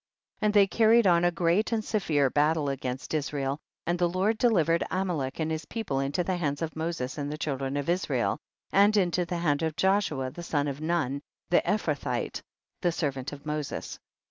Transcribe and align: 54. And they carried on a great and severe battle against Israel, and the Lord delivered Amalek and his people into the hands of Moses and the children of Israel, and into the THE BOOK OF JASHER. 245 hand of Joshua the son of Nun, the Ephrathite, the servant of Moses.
54. 0.39 0.45
And 0.47 0.53
they 0.55 0.65
carried 0.65 1.05
on 1.05 1.23
a 1.23 1.29
great 1.31 1.71
and 1.71 1.85
severe 1.85 2.31
battle 2.31 2.69
against 2.69 3.13
Israel, 3.13 3.59
and 3.85 3.99
the 3.99 4.09
Lord 4.09 4.39
delivered 4.39 4.83
Amalek 4.89 5.39
and 5.39 5.51
his 5.51 5.65
people 5.65 5.99
into 5.99 6.23
the 6.23 6.37
hands 6.37 6.63
of 6.63 6.75
Moses 6.75 7.19
and 7.19 7.31
the 7.31 7.37
children 7.37 7.77
of 7.77 7.87
Israel, 7.87 8.39
and 8.71 8.97
into 8.97 9.21
the 9.27 9.35
THE 9.35 9.35
BOOK 9.35 9.61
OF 9.63 9.75
JASHER. 9.75 10.09
245 10.15 10.17
hand 10.17 10.31
of 10.31 10.31
Joshua 10.31 10.31
the 10.31 10.49
son 10.49 10.67
of 10.67 10.81
Nun, 10.81 11.21
the 11.51 11.61
Ephrathite, 11.61 12.41
the 12.81 12.91
servant 12.91 13.31
of 13.31 13.45
Moses. 13.45 13.99